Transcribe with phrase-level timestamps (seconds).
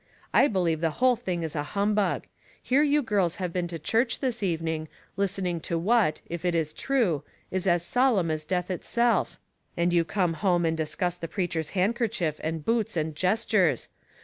[0.33, 2.23] "I believe the whole thing is a humbug.
[2.59, 6.73] Here you girls have been to church this evening, listening to what, if it is
[6.73, 9.37] true, is as solemn as death itself;
[9.77, 13.89] and you come home and discuss the preacher's handkerchief, and boots, and gestures.